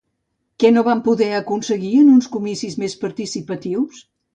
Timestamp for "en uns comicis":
2.01-2.83